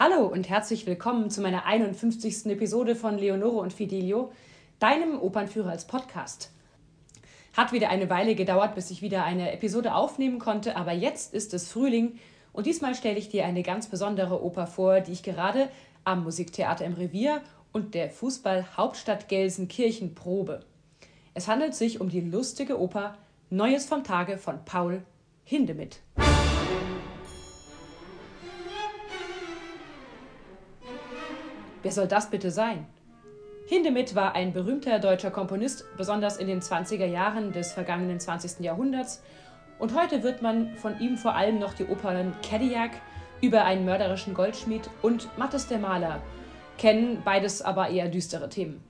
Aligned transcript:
Hallo 0.00 0.26
und 0.26 0.48
herzlich 0.48 0.86
willkommen 0.86 1.28
zu 1.28 1.40
meiner 1.40 1.66
51. 1.66 2.46
Episode 2.46 2.94
von 2.94 3.18
Leonore 3.18 3.56
und 3.56 3.72
Fidelio, 3.72 4.30
deinem 4.78 5.20
Opernführer 5.20 5.70
als 5.70 5.88
Podcast. 5.88 6.52
Hat 7.56 7.72
wieder 7.72 7.88
eine 7.88 8.08
Weile 8.08 8.36
gedauert, 8.36 8.76
bis 8.76 8.92
ich 8.92 9.02
wieder 9.02 9.24
eine 9.24 9.50
Episode 9.50 9.96
aufnehmen 9.96 10.38
konnte, 10.38 10.76
aber 10.76 10.92
jetzt 10.92 11.34
ist 11.34 11.52
es 11.52 11.72
Frühling 11.72 12.20
und 12.52 12.66
diesmal 12.66 12.94
stelle 12.94 13.18
ich 13.18 13.28
dir 13.28 13.44
eine 13.44 13.64
ganz 13.64 13.88
besondere 13.88 14.40
Oper 14.40 14.68
vor, 14.68 15.00
die 15.00 15.10
ich 15.10 15.24
gerade 15.24 15.68
am 16.04 16.22
Musiktheater 16.22 16.84
im 16.84 16.92
Revier 16.92 17.42
und 17.72 17.94
der 17.94 18.08
Fußball-Hauptstadt 18.08 19.28
Gelsenkirchen 19.28 20.14
probe. 20.14 20.60
Es 21.34 21.48
handelt 21.48 21.74
sich 21.74 22.00
um 22.00 22.08
die 22.08 22.20
lustige 22.20 22.78
Oper 22.78 23.18
Neues 23.50 23.86
vom 23.86 24.04
Tage 24.04 24.38
von 24.38 24.64
Paul 24.64 25.02
Hindemith. 25.42 25.98
Wer 31.88 31.94
soll 31.94 32.06
das 32.06 32.28
bitte 32.28 32.50
sein? 32.50 32.84
Hindemith 33.64 34.14
war 34.14 34.34
ein 34.34 34.52
berühmter 34.52 34.98
deutscher 34.98 35.30
Komponist, 35.30 35.86
besonders 35.96 36.36
in 36.36 36.46
den 36.46 36.60
20er 36.60 37.06
Jahren 37.06 37.50
des 37.50 37.72
vergangenen 37.72 38.20
20. 38.20 38.60
Jahrhunderts. 38.60 39.22
Und 39.78 39.98
heute 39.98 40.22
wird 40.22 40.42
man 40.42 40.76
von 40.76 41.00
ihm 41.00 41.16
vor 41.16 41.34
allem 41.34 41.58
noch 41.58 41.72
die 41.72 41.86
Opern 41.86 42.34
Cadillac 42.46 42.90
über 43.40 43.64
einen 43.64 43.86
mörderischen 43.86 44.34
Goldschmied 44.34 44.90
und 45.00 45.30
Mattes 45.38 45.66
der 45.66 45.78
Maler 45.78 46.20
kennen, 46.76 47.22
beides 47.24 47.62
aber 47.62 47.88
eher 47.88 48.08
düstere 48.08 48.50
Themen. 48.50 48.84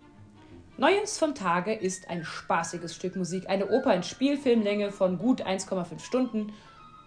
Neues 0.77 1.21
vom 1.21 1.37
Tage 1.37 1.73
ist 1.73 2.11
ein 2.11 2.25
spaßiges 2.25 2.97
Stück 2.97 3.15
Musik, 3.15 3.49
eine 3.49 3.69
Oper 3.69 3.95
in 3.95 4.03
Spielfilmlänge 4.03 4.91
von 4.91 5.19
gut 5.19 5.47
1,5 5.47 6.01
Stunden. 6.01 6.53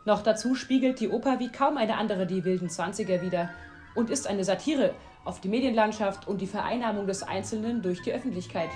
Noch 0.05 0.23
dazu 0.23 0.55
spiegelt 0.55 1.01
die 1.01 1.09
Oper 1.09 1.41
wie 1.41 1.51
kaum 1.51 1.75
eine 1.75 1.97
andere 1.97 2.25
die 2.25 2.45
wilden 2.45 2.69
20er 2.69 3.21
wider 3.21 3.49
und 3.95 4.09
ist 4.09 4.27
eine 4.27 4.43
Satire 4.43 4.93
auf 5.25 5.41
die 5.41 5.49
Medienlandschaft 5.49 6.27
und 6.27 6.41
die 6.41 6.47
Vereinnahmung 6.47 7.07
des 7.07 7.23
Einzelnen 7.23 7.81
durch 7.81 8.01
die 8.01 8.13
Öffentlichkeit. 8.13 8.69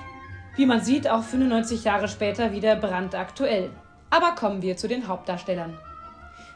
Wie 0.55 0.66
man 0.66 0.81
sieht, 0.81 1.09
auch 1.09 1.23
95 1.23 1.83
Jahre 1.83 2.08
später 2.08 2.52
wieder 2.52 2.75
brandaktuell. 2.75 3.71
Aber 4.09 4.36
kommen 4.36 4.61
wir 4.61 4.77
zu 4.77 4.88
den 4.88 5.08
Hauptdarstellern. 5.08 5.77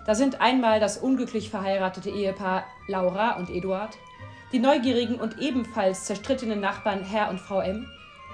Da 0.05 0.15
sind 0.15 0.41
einmal 0.41 0.79
das 0.79 0.97
unglücklich 0.97 1.49
verheiratete 1.49 2.09
Ehepaar 2.09 2.63
Laura 2.87 3.37
und 3.37 3.49
Eduard, 3.49 3.97
die 4.51 4.59
neugierigen 4.59 5.15
und 5.15 5.39
ebenfalls 5.39 6.05
zerstrittenen 6.05 6.59
Nachbarn 6.59 7.03
Herr 7.03 7.29
und 7.29 7.39
Frau 7.39 7.59
M. 7.59 7.87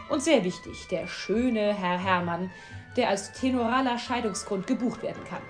und 0.09 0.21
sehr 0.21 0.43
wichtig, 0.43 0.87
der 0.89 1.07
schöne 1.07 1.73
Herr 1.73 1.97
Hermann, 1.97 2.51
der 2.95 3.09
als 3.09 3.33
tenoraler 3.33 3.97
Scheidungsgrund 3.97 4.67
gebucht 4.67 5.03
werden 5.03 5.23
kann. 5.25 5.41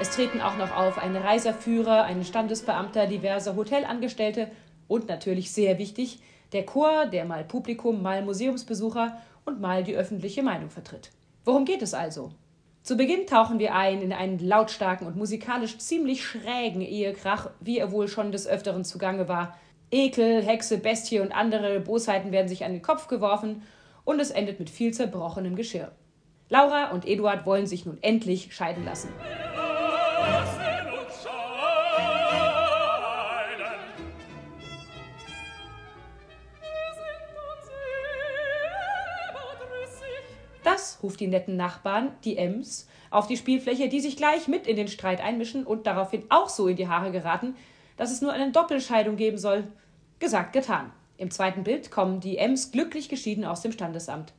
Es 0.00 0.08
treten 0.08 0.40
auch 0.40 0.56
noch 0.56 0.74
auf 0.74 0.96
ein 0.96 1.14
Reiserführer, 1.14 2.04
ein 2.04 2.24
Standesbeamter, 2.24 3.06
diverse 3.06 3.54
Hotelangestellte 3.54 4.50
und 4.88 5.08
natürlich 5.08 5.52
sehr 5.52 5.78
wichtig, 5.78 6.20
der 6.52 6.64
Chor, 6.64 7.04
der 7.04 7.26
mal 7.26 7.44
Publikum, 7.44 8.00
mal 8.00 8.22
Museumsbesucher 8.22 9.20
und 9.44 9.60
mal 9.60 9.84
die 9.84 9.94
öffentliche 9.94 10.42
Meinung 10.42 10.70
vertritt. 10.70 11.10
Worum 11.44 11.66
geht 11.66 11.82
es 11.82 11.92
also? 11.92 12.32
Zu 12.82 12.96
Beginn 12.96 13.26
tauchen 13.26 13.58
wir 13.58 13.74
ein 13.74 14.00
in 14.00 14.14
einen 14.14 14.38
lautstarken 14.38 15.06
und 15.06 15.16
musikalisch 15.16 15.76
ziemlich 15.76 16.24
schrägen 16.24 16.80
Ehekrach, 16.80 17.50
wie 17.60 17.78
er 17.78 17.92
wohl 17.92 18.08
schon 18.08 18.32
des 18.32 18.48
Öfteren 18.48 18.86
zugange 18.86 19.28
war. 19.28 19.58
Ekel, 19.90 20.42
Hexe, 20.42 20.78
Bestie 20.78 21.20
und 21.20 21.32
andere 21.32 21.78
Bosheiten 21.78 22.32
werden 22.32 22.48
sich 22.48 22.64
an 22.64 22.72
den 22.72 22.80
Kopf 22.80 23.06
geworfen 23.06 23.62
und 24.04 24.18
es 24.18 24.30
endet 24.30 24.60
mit 24.60 24.70
viel 24.70 24.94
zerbrochenem 24.94 25.56
Geschirr. 25.56 25.92
Laura 26.48 26.90
und 26.90 27.06
Eduard 27.06 27.44
wollen 27.44 27.66
sich 27.66 27.84
nun 27.84 27.98
endlich 28.00 28.54
scheiden 28.54 28.86
lassen. 28.86 29.10
Das 40.62 40.98
ruft 41.02 41.20
die 41.20 41.26
netten 41.26 41.56
Nachbarn, 41.56 42.12
die 42.24 42.36
Ems, 42.36 42.88
auf 43.10 43.26
die 43.26 43.36
Spielfläche, 43.36 43.88
die 43.88 44.00
sich 44.00 44.16
gleich 44.16 44.46
mit 44.48 44.66
in 44.66 44.76
den 44.76 44.88
Streit 44.88 45.20
einmischen 45.20 45.64
und 45.64 45.86
daraufhin 45.86 46.24
auch 46.28 46.48
so 46.48 46.68
in 46.68 46.76
die 46.76 46.88
Haare 46.88 47.10
geraten, 47.10 47.56
dass 47.96 48.12
es 48.12 48.22
nur 48.22 48.32
eine 48.32 48.52
Doppelscheidung 48.52 49.16
geben 49.16 49.38
soll. 49.38 49.64
Gesagt, 50.18 50.52
getan. 50.52 50.92
Im 51.16 51.30
zweiten 51.30 51.64
Bild 51.64 51.90
kommen 51.90 52.20
die 52.20 52.38
Ems 52.38 52.72
glücklich 52.72 53.08
geschieden 53.08 53.44
aus 53.44 53.60
dem 53.60 53.72
Standesamt. 53.72 54.32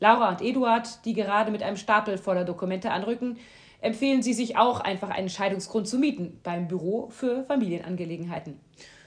Laura 0.00 0.30
und 0.30 0.42
Eduard, 0.42 1.04
die 1.04 1.14
gerade 1.14 1.50
mit 1.50 1.62
einem 1.62 1.76
Stapel 1.76 2.18
voller 2.18 2.44
Dokumente 2.44 2.90
anrücken, 2.90 3.38
empfehlen 3.80 4.22
sie 4.22 4.32
sich 4.32 4.56
auch 4.56 4.80
einfach 4.80 5.10
einen 5.10 5.28
Scheidungsgrund 5.28 5.86
zu 5.86 5.98
mieten 5.98 6.40
beim 6.42 6.68
Büro 6.68 7.08
für 7.10 7.44
Familienangelegenheiten. 7.44 8.58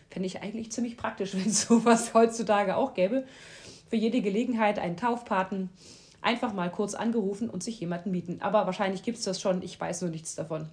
Fände 0.09 0.27
ich 0.27 0.41
eigentlich 0.41 0.71
ziemlich 0.71 0.97
praktisch, 0.97 1.33
wenn 1.35 1.47
es 1.47 1.63
sowas 1.63 2.13
heutzutage 2.13 2.75
auch 2.75 2.93
gäbe. 2.93 3.25
Für 3.89 3.97
jede 3.97 4.21
Gelegenheit 4.21 4.79
einen 4.79 4.97
Taufpaten, 4.97 5.69
einfach 6.25 6.53
mal 6.53 6.69
kurz 6.71 6.95
angerufen 6.95 7.49
und 7.49 7.63
sich 7.63 7.79
jemanden 7.79 8.11
mieten. 8.11 8.41
Aber 8.41 8.65
wahrscheinlich 8.65 9.03
gibt 9.03 9.17
es 9.17 9.23
das 9.23 9.39
schon, 9.39 9.61
ich 9.61 9.79
weiß 9.79 10.01
nur 10.01 10.11
nichts 10.11 10.35
davon. 10.35 10.69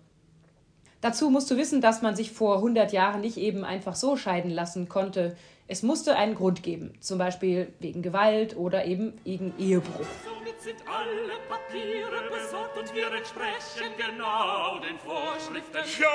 Dazu 1.00 1.30
musst 1.30 1.50
du 1.50 1.56
wissen, 1.56 1.80
dass 1.80 2.00
man 2.00 2.14
sich 2.14 2.30
vor 2.30 2.56
100 2.56 2.92
Jahren 2.92 3.20
nicht 3.20 3.36
eben 3.36 3.64
einfach 3.64 3.96
so 3.96 4.16
scheiden 4.16 4.50
lassen 4.50 4.88
konnte. 4.88 5.36
Es 5.66 5.82
musste 5.82 6.16
einen 6.16 6.34
Grund 6.34 6.62
geben, 6.62 6.94
zum 7.00 7.18
Beispiel 7.18 7.72
wegen 7.80 8.02
Gewalt 8.02 8.56
oder 8.56 8.84
eben 8.84 9.14
wegen 9.24 9.52
Ehebruch. 9.58 10.06
Somit 10.24 10.60
sind 10.60 10.76
alle 10.86 11.32
Papiere 11.48 12.30
besorgt 12.30 12.78
und 12.78 12.94
wir 12.94 13.12
entsprechen 13.12 13.92
genau 13.96 14.78
den 14.78 14.98
Vorschriften. 14.98 15.78
Ja, 16.00 16.08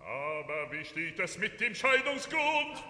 aber 0.00 0.72
wie 0.72 0.84
steht 0.84 1.20
es 1.20 1.38
mit 1.38 1.60
dem 1.60 1.74
Scheidungsgrund? 1.74 2.82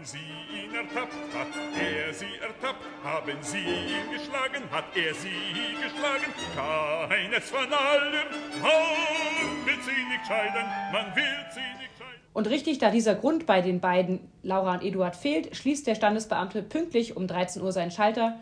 Haben 0.00 0.06
Sie 0.06 0.64
ihn 0.64 0.74
ertappt, 0.74 1.12
hat 1.12 1.48
er 1.78 2.14
Sie 2.14 2.24
ertappt, 2.40 2.82
haben 3.04 3.36
Sie 3.42 3.58
ihn 3.58 4.10
geschlagen, 4.10 4.70
hat 4.70 4.84
er 4.96 5.12
Sie 5.12 5.28
geschlagen. 5.76 6.32
Keines 6.56 7.50
von 7.50 7.70
allem, 7.70 8.30
man 8.62 9.66
will 9.66 9.82
sie 9.82 9.90
nicht 10.08 10.26
scheiden, 10.26 10.64
man 10.90 11.14
will 11.14 11.24
sie 11.52 11.60
nicht. 11.78 11.90
Und 12.32 12.48
richtig, 12.48 12.78
da 12.78 12.90
dieser 12.90 13.14
Grund 13.14 13.44
bei 13.44 13.60
den 13.60 13.80
beiden, 13.80 14.20
Laura 14.42 14.72
und 14.72 14.82
Eduard, 14.82 15.16
fehlt, 15.16 15.54
schließt 15.54 15.86
der 15.86 15.96
Standesbeamte 15.96 16.62
pünktlich 16.62 17.14
um 17.18 17.26
13 17.26 17.60
Uhr 17.60 17.72
seinen 17.72 17.90
Schalter. 17.90 18.40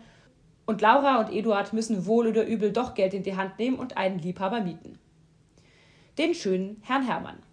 Und 0.65 0.79
Laura 0.79 1.19
und 1.19 1.29
Eduard 1.29 1.73
müssen 1.73 2.05
wohl 2.05 2.27
oder 2.27 2.45
übel 2.45 2.71
doch 2.71 2.93
Geld 2.93 3.13
in 3.13 3.23
die 3.23 3.35
Hand 3.35 3.59
nehmen 3.59 3.79
und 3.79 3.97
einen 3.97 4.19
Liebhaber 4.19 4.61
mieten. 4.61 4.97
Den 6.17 6.35
schönen 6.35 6.81
Herrn 6.85 7.05
Hermann. 7.05 7.43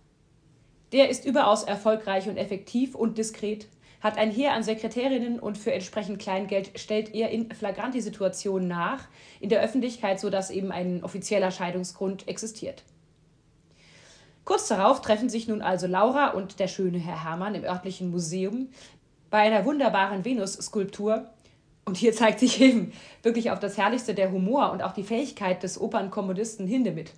Der 0.92 1.10
ist 1.10 1.24
überaus 1.24 1.64
erfolgreich 1.64 2.28
und 2.28 2.36
effektiv 2.36 2.94
und 2.94 3.18
diskret, 3.18 3.66
hat 4.00 4.18
ein 4.18 4.30
Heer 4.30 4.52
an 4.52 4.62
Sekretärinnen 4.62 5.38
und 5.38 5.58
für 5.58 5.72
entsprechend 5.72 6.18
Kleingeld 6.18 6.78
stellt 6.78 7.14
er 7.14 7.30
in 7.30 7.50
flagranti 7.50 8.00
Situationen 8.00 8.68
nach, 8.68 9.04
in 9.40 9.48
der 9.48 9.62
Öffentlichkeit, 9.62 10.20
sodass 10.20 10.50
eben 10.50 10.70
ein 10.70 11.02
offizieller 11.02 11.50
Scheidungsgrund 11.50 12.28
existiert. 12.28 12.82
Kurz 14.44 14.68
darauf 14.68 15.00
treffen 15.00 15.28
sich 15.28 15.48
nun 15.48 15.60
also 15.60 15.88
Laura 15.88 16.28
und 16.28 16.60
der 16.60 16.68
schöne 16.68 16.98
Herr 16.98 17.24
Hermann 17.24 17.56
im 17.56 17.64
örtlichen 17.64 18.10
Museum 18.10 18.68
bei 19.28 19.38
einer 19.38 19.64
wunderbaren 19.64 20.24
Venus-Skulptur. 20.24 21.26
Und 21.84 21.96
hier 21.96 22.12
zeigt 22.12 22.40
sich 22.40 22.60
eben 22.60 22.92
wirklich 23.22 23.50
auf 23.50 23.58
das 23.58 23.76
Herrlichste 23.76 24.14
der 24.14 24.30
Humor 24.30 24.70
und 24.70 24.82
auch 24.82 24.92
die 24.92 25.02
Fähigkeit 25.02 25.62
des 25.62 25.80
Opernkomponisten 25.80 26.66
Hindemith. 26.66 27.12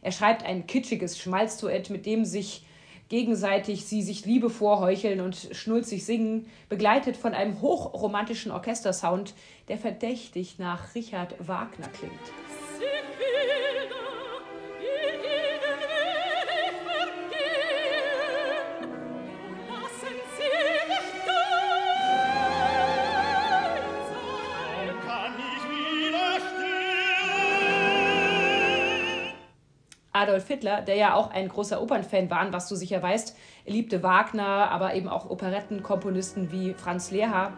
Er 0.00 0.12
schreibt 0.12 0.44
ein 0.44 0.66
kitschiges 0.66 1.18
Schmalzduett, 1.18 1.90
mit 1.90 2.06
dem 2.06 2.24
sich 2.24 2.64
gegenseitig 3.14 3.84
sie 3.84 4.02
sich 4.02 4.26
Liebe 4.26 4.50
vorheucheln 4.50 5.20
und 5.20 5.36
schnulzig 5.52 6.04
singen, 6.04 6.46
begleitet 6.68 7.16
von 7.16 7.32
einem 7.32 7.60
hochromantischen 7.60 8.50
Orchestersound, 8.50 9.34
der 9.68 9.78
verdächtig 9.78 10.58
nach 10.58 10.96
Richard 10.96 11.36
Wagner 11.38 11.86
klingt. 11.96 12.63
Adolf 30.14 30.46
Hitler, 30.46 30.80
der 30.80 30.94
ja 30.94 31.14
auch 31.14 31.32
ein 31.32 31.48
großer 31.48 31.82
Opernfan 31.82 32.30
war, 32.30 32.52
was 32.52 32.68
du 32.68 32.76
sicher 32.76 33.02
weißt, 33.02 33.36
liebte 33.66 34.02
Wagner, 34.02 34.70
aber 34.70 34.94
eben 34.94 35.08
auch 35.08 35.28
Operettenkomponisten 35.28 36.52
wie 36.52 36.72
Franz 36.74 37.10
Lehár. 37.10 37.52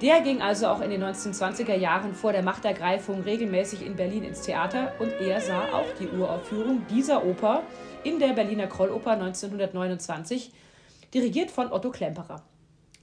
Der 0.00 0.22
ging 0.22 0.40
also 0.40 0.68
auch 0.68 0.80
in 0.80 0.90
den 0.90 1.04
1920er 1.04 1.74
Jahren 1.74 2.14
vor 2.14 2.32
der 2.32 2.42
Machtergreifung 2.42 3.20
regelmäßig 3.22 3.84
in 3.84 3.96
Berlin 3.96 4.24
ins 4.24 4.42
Theater 4.42 4.92
und 4.98 5.12
er 5.20 5.40
sah 5.40 5.64
auch 5.74 5.86
die 6.00 6.08
Uraufführung 6.08 6.86
dieser 6.88 7.26
Oper 7.26 7.62
in 8.02 8.18
der 8.18 8.32
Berliner 8.32 8.68
Krolloper 8.68 9.10
1929, 9.10 10.52
dirigiert 11.12 11.50
von 11.50 11.70
Otto 11.70 11.90
Klemperer. 11.90 12.42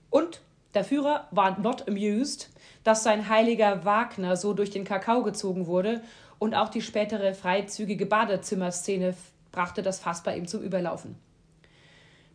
Und 0.10 0.42
der 0.74 0.84
Führer 0.84 1.28
war 1.30 1.60
not 1.60 1.88
amused, 1.88 2.50
dass 2.84 3.04
sein 3.04 3.30
heiliger 3.30 3.86
Wagner 3.86 4.36
so 4.38 4.54
durch 4.54 4.72
den 4.72 4.86
Kakao 4.86 5.22
gezogen 5.22 5.68
wurde 5.68 6.02
und 6.40 6.54
auch 6.56 6.70
die 6.70 6.82
spätere 6.82 7.34
freizügige 7.34 8.06
Badezimmerszene 8.06 9.16
brachte 9.52 9.82
das 9.82 10.00
Fass 10.00 10.24
bei 10.24 10.38
ihm 10.38 10.48
zum 10.48 10.62
Überlaufen. 10.62 11.16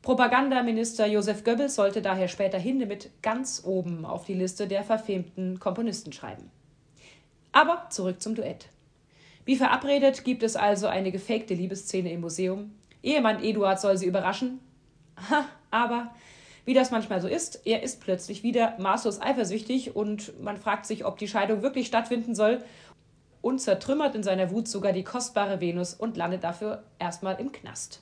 Propagandaminister 0.03 1.07
Josef 1.07 1.45
Goebbels 1.45 1.75
sollte 1.75 2.01
daher 2.01 2.29
später 2.29 2.59
Hindemith 2.59 3.11
ganz 3.21 3.63
oben 3.67 4.07
auf 4.07 4.25
die 4.25 4.35
Liste 4.35 4.67
der 4.67 4.83
verfemten 4.83 5.59
Komponisten 5.61 6.13
schreiben. 6.13 6.51
Aber 7.53 7.87
zurück 7.91 8.23
zum 8.23 8.35
Duett. 8.35 8.69
Wie 9.45 9.57
verabredet 9.57 10.25
gibt 10.25 10.43
es 10.43 10.57
also 10.57 10.87
eine 10.87 11.13
gefakte 11.13 11.53
Liebesszene 11.53 12.11
im 12.13 12.23
Museum. 12.23 12.73
Ehemann 13.03 13.43
Eduard 13.43 13.81
soll 13.81 13.99
sie 13.99 14.07
überraschen. 14.07 14.61
Aber 15.71 16.15
wie 16.65 16.75
das 16.75 16.91
manchmal 16.91 17.21
so 17.21 17.29
ist, 17.29 17.67
er 17.67 17.83
ist 17.83 18.01
plötzlich 18.01 18.43
wieder 18.43 18.77
maßlos 18.79 19.21
eifersüchtig 19.21 19.97
und 19.97 20.41
man 20.43 20.57
fragt 20.57 20.87
sich, 20.87 21.05
ob 21.05 21.19
die 21.19 21.29
Scheidung 21.29 21.63
wirklich 21.63 21.87
stattfinden 21.87 22.35
soll 22.35 22.63
und 23.43 23.61
zertrümmert 23.61 24.15
in 24.15 24.23
seiner 24.23 24.51
Wut 24.51 24.69
sogar 24.69 24.93
die 24.93 25.05
kostbare 25.05 25.61
Venus 25.61 25.95
und 25.95 26.17
landet 26.17 26.45
dafür 26.45 26.83
erstmal 26.99 27.41
im 27.41 27.53
Knast. 27.53 28.01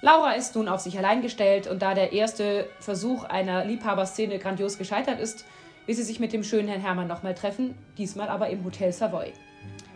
Laura 0.00 0.32
ist 0.32 0.54
nun 0.54 0.68
auf 0.68 0.80
sich 0.80 0.98
allein 0.98 1.22
gestellt 1.22 1.66
und 1.66 1.80
da 1.80 1.94
der 1.94 2.12
erste 2.12 2.66
Versuch 2.78 3.24
einer 3.24 3.64
Liebhaberszene 3.64 4.38
grandios 4.38 4.76
gescheitert 4.76 5.18
ist, 5.18 5.46
will 5.86 5.94
sie 5.94 6.02
sich 6.02 6.20
mit 6.20 6.32
dem 6.32 6.44
schönen 6.44 6.68
Herrn 6.68 6.82
Hermann 6.82 7.08
nochmal 7.08 7.34
treffen, 7.34 7.74
diesmal 7.96 8.28
aber 8.28 8.50
im 8.50 8.64
Hotel 8.64 8.92
Savoy. 8.92 9.32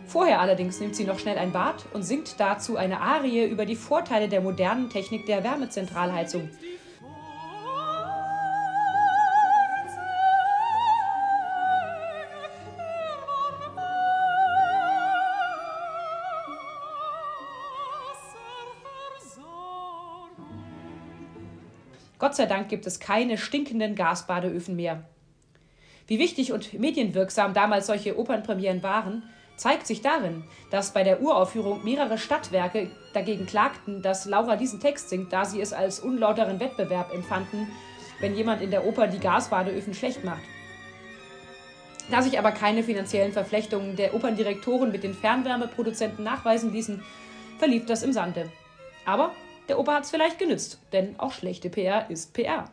Vorher 0.07 0.39
allerdings 0.39 0.79
nimmt 0.79 0.95
sie 0.95 1.03
noch 1.03 1.19
schnell 1.19 1.37
ein 1.37 1.51
Bad 1.51 1.85
und 1.93 2.01
singt 2.01 2.39
dazu 2.39 2.77
eine 2.77 2.99
Arie 2.99 3.45
über 3.45 3.67
die 3.67 3.75
Vorteile 3.75 4.27
der 4.27 4.41
modernen 4.41 4.89
Technik 4.89 5.27
der 5.27 5.43
Wärmezentralheizung. 5.43 6.49
Gott 22.29 22.35
sei 22.35 22.45
Dank 22.45 22.69
gibt 22.69 22.85
es 22.85 22.99
keine 22.99 23.39
stinkenden 23.39 23.95
Gasbadeöfen 23.95 24.75
mehr. 24.75 25.03
Wie 26.05 26.19
wichtig 26.19 26.53
und 26.53 26.73
medienwirksam 26.79 27.55
damals 27.55 27.87
solche 27.87 28.19
Opernpremieren 28.19 28.83
waren, 28.83 29.23
zeigt 29.55 29.87
sich 29.87 30.03
darin, 30.03 30.43
dass 30.69 30.93
bei 30.93 31.03
der 31.03 31.23
Uraufführung 31.23 31.83
mehrere 31.83 32.19
Stadtwerke 32.19 32.91
dagegen 33.15 33.47
klagten, 33.47 34.03
dass 34.03 34.27
Laura 34.27 34.57
diesen 34.57 34.79
Text 34.79 35.09
singt, 35.09 35.33
da 35.33 35.43
sie 35.43 35.59
es 35.59 35.73
als 35.73 36.01
unlauteren 36.01 36.59
Wettbewerb 36.59 37.11
empfanden, 37.11 37.67
wenn 38.19 38.35
jemand 38.35 38.61
in 38.61 38.69
der 38.69 38.85
Oper 38.85 39.07
die 39.07 39.17
Gasbadeöfen 39.17 39.95
schlecht 39.95 40.23
macht. 40.23 40.43
Da 42.11 42.21
sich 42.21 42.37
aber 42.37 42.51
keine 42.51 42.83
finanziellen 42.83 43.33
Verflechtungen 43.33 43.95
der 43.95 44.13
Operndirektoren 44.13 44.91
mit 44.91 45.01
den 45.01 45.15
Fernwärmeproduzenten 45.15 46.23
nachweisen 46.23 46.71
ließen, 46.71 47.01
verlief 47.57 47.87
das 47.87 48.03
im 48.03 48.13
Sande. 48.13 48.51
Aber 49.03 49.31
der 49.69 49.79
Opa 49.79 49.93
hat 49.93 50.03
es 50.03 50.11
vielleicht 50.11 50.39
genützt, 50.39 50.79
denn 50.91 51.19
auch 51.19 51.31
schlechte 51.31 51.69
PR 51.69 52.09
ist 52.09 52.33
PR. 52.33 52.65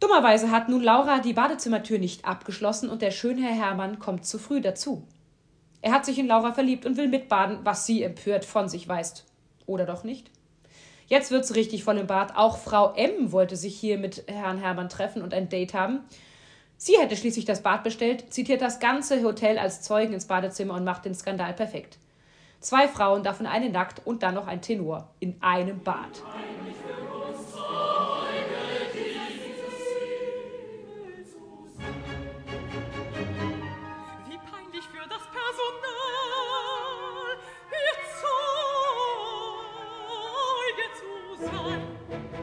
Dummerweise 0.00 0.50
hat 0.50 0.68
nun 0.68 0.82
Laura 0.82 1.18
die 1.18 1.32
Badezimmertür 1.32 1.98
nicht 1.98 2.24
abgeschlossen 2.24 2.88
und 2.88 3.02
der 3.02 3.10
Schönherr 3.10 3.52
Hermann 3.52 3.98
kommt 3.98 4.24
zu 4.24 4.38
früh 4.38 4.60
dazu. 4.60 5.02
Er 5.82 5.92
hat 5.92 6.04
sich 6.04 6.18
in 6.18 6.28
Laura 6.28 6.52
verliebt 6.52 6.86
und 6.86 6.96
will 6.96 7.08
mitbaden, 7.08 7.60
was 7.64 7.86
sie 7.86 8.02
empört 8.02 8.44
von 8.44 8.68
sich 8.68 8.86
weist. 8.88 9.24
Oder 9.66 9.86
doch 9.86 10.04
nicht? 10.04 10.30
Jetzt 11.08 11.30
wird's 11.30 11.54
richtig 11.54 11.84
voll 11.84 11.98
im 11.98 12.06
Bad. 12.06 12.36
Auch 12.36 12.58
Frau 12.58 12.92
M 12.94 13.32
wollte 13.32 13.56
sich 13.56 13.78
hier 13.78 13.98
mit 13.98 14.24
Herrn 14.28 14.58
Hermann 14.58 14.88
treffen 14.88 15.22
und 15.22 15.32
ein 15.34 15.48
Date 15.48 15.74
haben. 15.74 16.00
Sie 16.76 16.98
hätte 16.98 17.16
schließlich 17.16 17.44
das 17.44 17.62
Bad 17.62 17.82
bestellt, 17.82 18.32
zitiert 18.32 18.60
das 18.60 18.78
ganze 18.78 19.22
Hotel 19.24 19.58
als 19.58 19.82
Zeugen 19.82 20.12
ins 20.12 20.26
Badezimmer 20.26 20.74
und 20.74 20.84
macht 20.84 21.06
den 21.06 21.14
Skandal 21.14 21.54
perfekt. 21.54 21.98
Zwei 22.60 22.88
Frauen, 22.88 23.22
davon 23.22 23.46
eine 23.46 23.70
nackt 23.70 24.04
und 24.04 24.22
dann 24.22 24.34
noch 24.34 24.48
ein 24.48 24.60
Tenor 24.60 25.14
in 25.20 25.40
einem 25.40 25.80
Bad. 25.80 26.22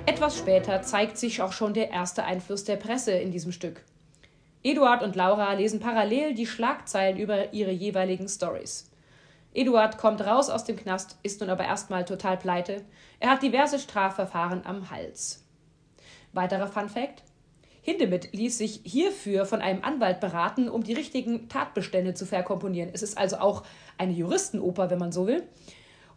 Etwas 0.06 0.38
später 0.38 0.81
zeigt 0.81 1.18
sich 1.18 1.41
auch 1.41 1.51
schon 1.51 1.73
der 1.73 1.91
erste 1.91 2.23
Einfluss 2.23 2.63
der 2.63 2.77
Presse 2.77 3.11
in 3.11 3.31
diesem 3.31 3.51
Stück. 3.51 3.83
Eduard 4.63 5.03
und 5.03 5.18
Laura 5.18 5.51
lesen 5.53 5.81
parallel 5.81 6.33
die 6.33 6.47
Schlagzeilen 6.47 7.18
über 7.18 7.53
ihre 7.53 7.71
jeweiligen 7.71 8.29
Stories. 8.29 8.89
Eduard 9.56 9.98
kommt 9.98 10.22
raus 10.22 10.50
aus 10.50 10.66
dem 10.66 10.75
Knast, 10.75 11.18
ist 11.24 11.40
nun 11.40 11.50
aber 11.50 11.63
erstmal 11.63 12.06
total 12.06 12.38
pleite. 12.38 12.84
Er 13.19 13.30
hat 13.30 13.42
diverse 13.42 13.80
Strafverfahren 13.80 14.66
am 14.66 14.92
Hals. 14.92 15.44
Weiterer 16.34 16.68
Fun 16.68 16.90
Fact: 16.90 17.24
Hindemith 17.81 18.34
ließ 18.34 18.57
sich 18.57 18.81
hierfür 18.84 19.46
von 19.46 19.62
einem 19.62 19.84
Anwalt 19.84 20.19
beraten, 20.19 20.68
um 20.68 20.84
die 20.84 20.94
richtigen 20.94 21.48
Tatbestände 21.48 22.13
zu 22.13 22.25
verkomponieren. 22.25 22.90
Es 22.94 23.02
ist 23.02 23.18
also 23.18 23.38
auch 23.38 23.63
eine 23.98 24.12
Juristenoper, 24.12 24.90
wenn 24.90 25.00
man 25.00 25.12
so 25.12 25.28
will. 25.28 25.44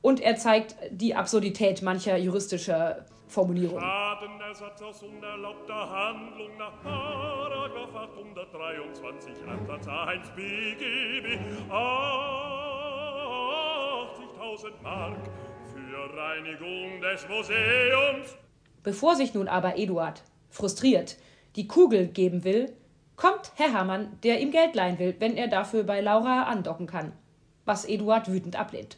Und 0.00 0.20
er 0.20 0.36
zeigt 0.36 0.76
die 0.90 1.14
Absurdität 1.14 1.82
mancher 1.82 2.16
juristischer 2.16 3.06
Formulierungen. 3.28 3.80
Schadenersatz 3.80 4.82
aus 4.82 5.02
unerlaubter 5.02 5.90
Handlung 5.90 6.56
nach 6.56 6.82
Paragraph 6.82 7.94
823 7.94 9.34
Absatz 9.46 9.86
1 9.86 10.30
BGB. 10.30 11.38
Bevor 18.82 19.16
sich 19.16 19.34
nun 19.34 19.48
aber 19.48 19.78
Eduard, 19.78 20.22
frustriert, 20.50 21.16
die 21.56 21.68
Kugel 21.68 22.06
geben 22.06 22.44
will, 22.44 22.72
kommt 23.16 23.52
Herr 23.56 23.72
Hermann, 23.72 24.18
der 24.22 24.40
ihm 24.40 24.50
Geld 24.50 24.74
leihen 24.74 24.98
will, 24.98 25.14
wenn 25.18 25.36
er 25.36 25.48
dafür 25.48 25.84
bei 25.84 26.00
Laura 26.00 26.44
andocken 26.44 26.86
kann, 26.86 27.12
was 27.64 27.84
Eduard 27.84 28.32
wütend 28.32 28.56
ablehnt. 28.56 28.96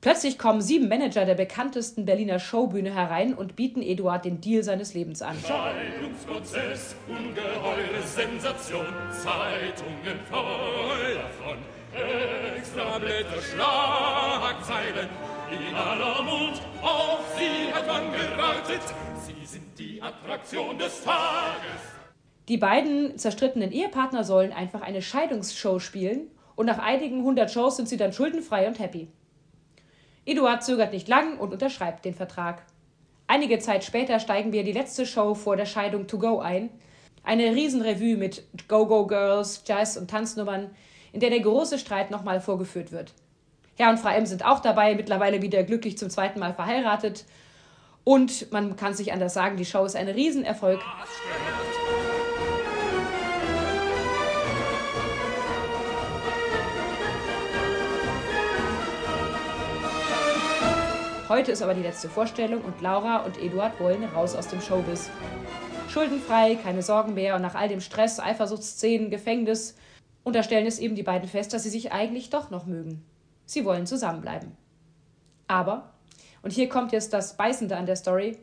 Plötzlich 0.00 0.36
kommen 0.36 0.60
sieben 0.60 0.88
Manager 0.88 1.24
der 1.24 1.36
bekanntesten 1.36 2.04
Berliner 2.04 2.40
Showbühne 2.40 2.92
herein 2.92 3.34
und 3.34 3.54
bieten 3.54 3.82
Eduard 3.82 4.24
den 4.24 4.40
Deal 4.40 4.64
seines 4.64 4.94
Lebens 4.94 5.22
an. 5.22 5.36
Scheidungsprozess, 5.38 6.96
ungeheure 7.06 8.02
Sensation, 8.04 8.86
Zeitungen 9.12 10.18
voll 10.28 11.14
davon. 11.14 11.81
Extrablätter, 12.56 13.42
Schlagzeilen, 13.42 15.08
in 15.50 15.74
aller 15.74 16.22
Mund, 16.22 16.60
auf 16.80 17.20
sie 17.36 17.72
hat 17.72 17.86
man 17.86 18.10
gewartet. 18.12 18.80
Sie 19.24 19.44
sind 19.44 19.78
die 19.78 20.00
Attraktion 20.00 20.78
des 20.78 21.04
Tages. 21.04 21.82
Die 22.48 22.56
beiden 22.56 23.18
zerstrittenen 23.18 23.72
Ehepartner 23.72 24.24
sollen 24.24 24.52
einfach 24.52 24.80
eine 24.80 25.02
Scheidungsshow 25.02 25.78
spielen 25.78 26.30
und 26.56 26.66
nach 26.66 26.78
einigen 26.78 27.22
hundert 27.22 27.50
Shows 27.50 27.76
sind 27.76 27.88
sie 27.88 27.96
dann 27.98 28.12
schuldenfrei 28.12 28.66
und 28.66 28.78
happy. 28.78 29.08
Eduard 30.24 30.64
zögert 30.64 30.92
nicht 30.92 31.08
lang 31.08 31.38
und 31.38 31.52
unterschreibt 31.52 32.04
den 32.04 32.14
Vertrag. 32.14 32.62
Einige 33.26 33.58
Zeit 33.58 33.84
später 33.84 34.18
steigen 34.18 34.52
wir 34.52 34.64
die 34.64 34.72
letzte 34.72 35.04
Show 35.04 35.34
vor 35.34 35.56
der 35.56 35.66
Scheidung 35.66 36.06
to 36.06 36.18
go 36.18 36.40
ein. 36.40 36.70
Eine 37.22 37.54
Riesenrevue 37.54 38.16
mit 38.16 38.44
Go-Go-Girls, 38.68 39.62
Jazz 39.66 39.96
und 39.96 40.10
Tanznummern, 40.10 40.70
in 41.12 41.20
der 41.20 41.30
der 41.30 41.40
große 41.40 41.78
Streit 41.78 42.10
nochmal 42.10 42.40
vorgeführt 42.40 42.90
wird. 42.90 43.12
Herr 43.76 43.90
und 43.90 43.98
Frau 43.98 44.10
M 44.10 44.26
sind 44.26 44.44
auch 44.44 44.60
dabei, 44.60 44.94
mittlerweile 44.94 45.42
wieder 45.42 45.62
glücklich 45.62 45.96
zum 45.96 46.10
zweiten 46.10 46.40
Mal 46.40 46.54
verheiratet. 46.54 47.24
Und 48.04 48.50
man 48.52 48.76
kann 48.76 48.94
sich 48.94 49.12
anders 49.12 49.34
sagen, 49.34 49.56
die 49.56 49.64
Show 49.64 49.84
ist 49.84 49.96
ein 49.96 50.08
Riesenerfolg. 50.08 50.80
Heute 61.28 61.52
ist 61.52 61.62
aber 61.62 61.72
die 61.72 61.82
letzte 61.82 62.10
Vorstellung 62.10 62.60
und 62.62 62.82
Laura 62.82 63.18
und 63.24 63.42
Eduard 63.42 63.80
wollen 63.80 64.04
raus 64.04 64.34
aus 64.34 64.48
dem 64.48 64.60
Showbiz. 64.60 65.08
Schuldenfrei, 65.88 66.56
keine 66.56 66.82
Sorgen 66.82 67.14
mehr 67.14 67.36
und 67.36 67.42
nach 67.42 67.54
all 67.54 67.68
dem 67.68 67.80
Stress, 67.80 68.20
Eifersuchtsszenen, 68.20 69.10
Gefängnis 69.10 69.74
unterstellen 70.24 70.66
es 70.66 70.78
eben 70.78 70.94
die 70.94 71.02
beiden 71.02 71.28
fest, 71.28 71.52
dass 71.52 71.62
sie 71.62 71.70
sich 71.70 71.92
eigentlich 71.92 72.30
doch 72.30 72.50
noch 72.50 72.66
mögen. 72.66 73.04
Sie 73.44 73.64
wollen 73.64 73.86
zusammenbleiben. 73.86 74.52
Aber, 75.48 75.92
und 76.42 76.52
hier 76.52 76.68
kommt 76.68 76.92
jetzt 76.92 77.12
das 77.12 77.36
Beißende 77.36 77.76
an 77.76 77.86
der 77.86 77.96
Story, 77.96 78.38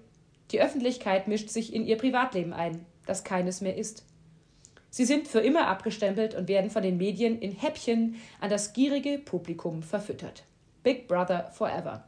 die 0.51 0.61
Öffentlichkeit 0.61 1.27
mischt 1.27 1.49
sich 1.49 1.73
in 1.73 1.85
ihr 1.85 1.97
Privatleben 1.97 2.53
ein, 2.53 2.85
das 3.05 3.23
keines 3.23 3.61
mehr 3.61 3.77
ist. 3.77 4.05
Sie 4.89 5.05
sind 5.05 5.27
für 5.27 5.39
immer 5.39 5.67
abgestempelt 5.67 6.33
und 6.33 6.47
werden 6.47 6.71
von 6.71 6.81
den 6.81 6.97
Medien 6.97 7.39
in 7.39 7.51
Häppchen 7.51 8.15
an 8.41 8.49
das 8.49 8.73
gierige 8.73 9.19
Publikum 9.19 9.83
verfüttert. 9.83 10.43
Big 10.81 11.07
Brother 11.07 11.51
Forever. 11.51 12.05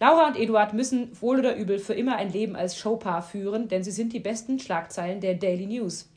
Laura 0.00 0.28
und 0.28 0.36
Eduard 0.36 0.72
müssen 0.72 1.10
wohl 1.20 1.38
oder 1.38 1.56
übel 1.56 1.78
für 1.78 1.94
immer 1.94 2.16
ein 2.16 2.30
Leben 2.30 2.56
als 2.56 2.78
Showpaar 2.78 3.22
führen, 3.22 3.68
denn 3.68 3.82
sie 3.82 3.90
sind 3.90 4.12
die 4.12 4.20
besten 4.20 4.58
Schlagzeilen 4.58 5.20
der 5.20 5.34
Daily 5.34 5.66
News. 5.66 6.08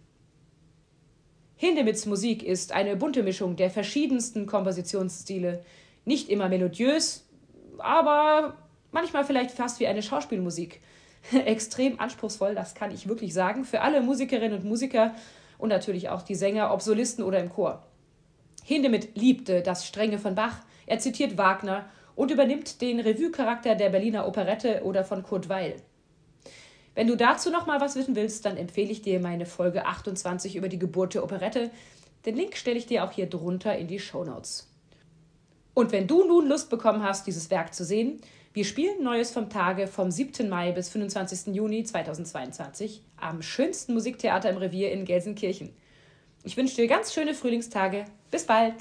Hindemiths 1.62 2.06
Musik 2.06 2.42
ist 2.42 2.72
eine 2.72 2.96
bunte 2.96 3.22
Mischung 3.22 3.58
der 3.58 3.70
verschiedensten 3.70 4.46
Kompositionsstile. 4.46 5.60
Nicht 6.06 6.30
immer 6.30 6.48
melodiös, 6.48 7.26
aber 7.80 8.56
manchmal 8.94 9.26
vielleicht 9.26 9.52
fast 9.52 9.82
wie 9.82 9.88
eine 9.88 10.02
Schauspielmusik. 10.02 10.80
Extrem 11.34 12.00
anspruchsvoll, 12.00 12.56
das 12.56 12.76
kann 12.76 12.92
ich 12.92 13.10
wirklich 13.10 13.34
sagen, 13.34 13.66
für 13.66 13.82
alle 13.82 14.00
Musikerinnen 14.00 14.58
und 14.58 14.64
Musiker 14.64 15.14
und 15.58 15.68
natürlich 15.68 16.08
auch 16.08 16.22
die 16.22 16.36
Sänger, 16.36 16.74
ob 16.74 16.82
Solisten 16.82 17.26
oder 17.26 17.40
im 17.40 17.50
Chor. 17.50 17.84
Hindemith 18.64 19.10
liebte 19.16 19.62
das 19.62 19.86
Strenge 19.86 20.18
von 20.18 20.36
Bach, 20.36 20.62
er 20.86 21.00
zitiert 21.00 21.38
Wagner 21.38 21.90
und 22.16 22.32
übernimmt 22.32 22.80
den 22.80 23.02
Revue-Charakter 23.02 23.76
der 23.76 23.90
Berliner 23.90 24.30
Operette 24.30 24.84
oder 24.86 25.04
von 25.04 25.24
Kurt 25.24 25.50
Weil. 25.50 25.76
Wenn 26.96 27.08
du 27.08 27.16
dazu 27.16 27.50
noch 27.50 27.66
mal 27.66 27.82
was 27.82 27.96
wissen 27.96 28.16
willst, 28.16 28.46
dann 28.46 28.58
empfehle 28.58 28.92
ich 28.92 29.02
dir 29.02 29.20
meine 29.20 29.46
Folge 29.46 29.86
28 29.86 30.56
über 30.56 30.70
die 30.70 30.80
Geburt 30.80 31.14
der 31.14 31.24
Operette. 31.24 31.72
Den 32.26 32.36
Link 32.36 32.58
stelle 32.58 32.78
ich 32.78 32.88
dir 32.88 33.04
auch 33.04 33.12
hier 33.12 33.28
drunter 33.28 33.78
in 33.78 33.88
die 33.88 34.00
Show 34.00 34.24
Notes. 34.24 34.68
Und 35.74 35.92
wenn 35.92 36.08
du 36.08 36.26
nun 36.26 36.48
Lust 36.48 36.70
bekommen 36.70 37.04
hast, 37.04 37.28
dieses 37.28 37.50
Werk 37.50 37.74
zu 37.74 37.86
sehen, 37.86 38.22
wir 38.52 38.66
spielen 38.66 39.04
Neues 39.04 39.32
vom 39.32 39.50
Tage 39.50 39.88
vom 39.88 40.10
7. 40.10 40.50
Mai 40.50 40.72
bis 40.72 40.90
25. 40.90 41.56
Juni 41.56 41.84
2022 41.84 43.04
am 43.18 43.42
schönsten 43.42 43.94
Musiktheater 43.94 44.50
im 44.50 44.58
Revier 44.58 44.92
in 44.92 45.06
Gelsenkirchen. 45.06 45.74
Ich 46.44 46.58
wünsche 46.58 46.76
dir 46.76 46.88
ganz 46.88 47.14
schöne 47.14 47.34
Frühlingstage. 47.34 48.06
Bis 48.32 48.46
bald! 48.46 48.76